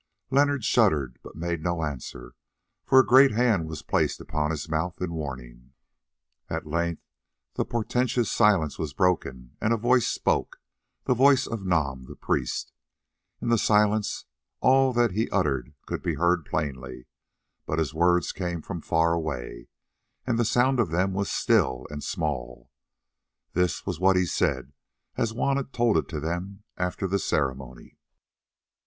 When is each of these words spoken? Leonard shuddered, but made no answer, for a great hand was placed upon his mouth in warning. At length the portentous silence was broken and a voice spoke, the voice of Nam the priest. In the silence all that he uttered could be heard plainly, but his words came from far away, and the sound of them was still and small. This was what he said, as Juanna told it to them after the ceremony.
Leonard 0.31 0.63
shuddered, 0.63 1.19
but 1.21 1.35
made 1.35 1.61
no 1.61 1.83
answer, 1.83 2.33
for 2.83 2.97
a 2.99 3.05
great 3.05 3.29
hand 3.33 3.67
was 3.67 3.83
placed 3.83 4.19
upon 4.19 4.49
his 4.49 4.67
mouth 4.67 4.99
in 4.99 5.13
warning. 5.13 5.73
At 6.49 6.65
length 6.65 7.03
the 7.53 7.65
portentous 7.65 8.31
silence 8.31 8.79
was 8.79 8.95
broken 8.95 9.55
and 9.61 9.71
a 9.71 9.77
voice 9.77 10.07
spoke, 10.07 10.59
the 11.03 11.13
voice 11.13 11.45
of 11.45 11.67
Nam 11.67 12.05
the 12.05 12.15
priest. 12.15 12.73
In 13.43 13.49
the 13.49 13.59
silence 13.59 14.25
all 14.59 14.91
that 14.93 15.11
he 15.11 15.29
uttered 15.29 15.75
could 15.85 16.01
be 16.01 16.15
heard 16.15 16.45
plainly, 16.45 17.05
but 17.67 17.77
his 17.77 17.93
words 17.93 18.31
came 18.31 18.63
from 18.63 18.81
far 18.81 19.13
away, 19.13 19.67
and 20.25 20.39
the 20.39 20.45
sound 20.45 20.79
of 20.79 20.89
them 20.89 21.13
was 21.13 21.29
still 21.31 21.85
and 21.91 22.03
small. 22.03 22.71
This 23.53 23.85
was 23.85 23.99
what 23.99 24.15
he 24.15 24.25
said, 24.25 24.73
as 25.15 25.31
Juanna 25.33 25.65
told 25.65 25.95
it 25.95 26.07
to 26.07 26.19
them 26.19 26.63
after 26.75 27.05
the 27.05 27.19
ceremony. 27.19 27.99